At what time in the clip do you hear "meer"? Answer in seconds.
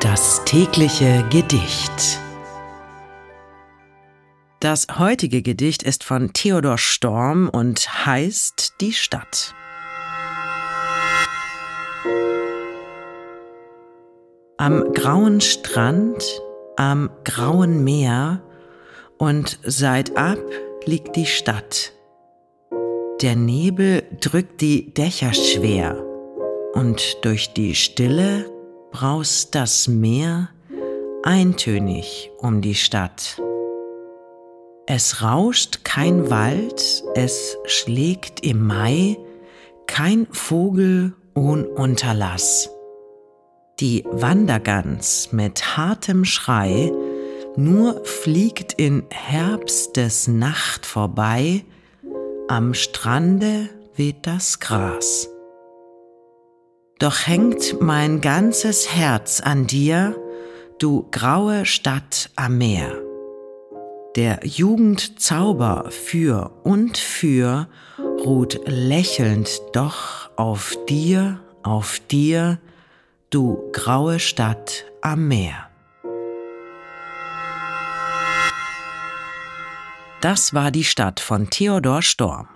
17.82-18.42, 29.88-30.48, 62.56-62.90, 75.28-75.68